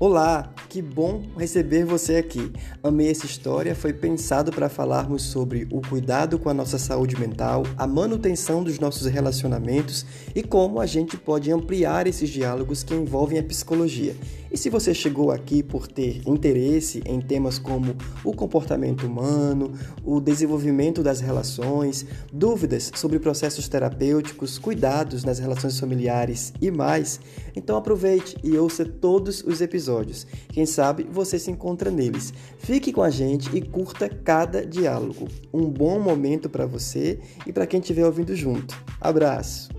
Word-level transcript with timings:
Olá, 0.00 0.48
que 0.78 0.82
bom 0.82 1.22
receber 1.36 1.84
você 1.84 2.14
aqui. 2.14 2.52
Amei 2.84 3.10
essa 3.10 3.26
história, 3.26 3.74
foi 3.74 3.92
pensado 3.92 4.52
para 4.52 4.68
falarmos 4.68 5.22
sobre 5.22 5.66
o 5.72 5.80
cuidado 5.80 6.38
com 6.38 6.48
a 6.48 6.54
nossa 6.54 6.78
saúde 6.78 7.18
mental, 7.18 7.64
a 7.76 7.84
manutenção 7.84 8.62
dos 8.62 8.78
nossos 8.78 9.08
relacionamentos 9.08 10.06
e 10.36 10.40
como 10.40 10.80
a 10.80 10.86
gente 10.86 11.16
pode 11.16 11.50
ampliar 11.50 12.06
esses 12.06 12.30
diálogos 12.30 12.84
que 12.84 12.94
envolvem 12.94 13.40
a 13.40 13.42
psicologia. 13.42 14.14
E 14.50 14.56
se 14.56 14.70
você 14.70 14.94
chegou 14.94 15.30
aqui 15.30 15.62
por 15.62 15.86
ter 15.86 16.22
interesse 16.26 17.02
em 17.04 17.20
temas 17.20 17.58
como 17.58 17.94
o 18.24 18.32
comportamento 18.32 19.06
humano, 19.06 19.72
o 20.02 20.20
desenvolvimento 20.20 21.02
das 21.02 21.20
relações, 21.20 22.06
dúvidas 22.32 22.90
sobre 22.94 23.18
processos 23.18 23.68
terapêuticos, 23.68 24.58
cuidados 24.58 25.22
nas 25.22 25.38
relações 25.38 25.78
familiares 25.78 26.52
e 26.62 26.70
mais, 26.70 27.20
então 27.54 27.76
aproveite 27.76 28.36
e 28.42 28.56
ouça 28.56 28.86
todos 28.86 29.42
os 29.42 29.60
episódios. 29.60 30.26
Quem 30.48 30.64
sabe 30.68 31.06
você 31.10 31.38
se 31.38 31.50
encontra 31.50 31.90
neles. 31.90 32.32
Fique 32.58 32.92
com 32.92 33.02
a 33.02 33.10
gente 33.10 33.54
e 33.56 33.60
curta 33.60 34.08
cada 34.08 34.64
diálogo. 34.64 35.28
Um 35.52 35.68
bom 35.68 35.98
momento 35.98 36.48
para 36.48 36.66
você 36.66 37.18
e 37.46 37.52
para 37.52 37.66
quem 37.66 37.80
estiver 37.80 38.04
ouvindo 38.04 38.34
junto. 38.34 38.76
Abraço! 39.00 39.77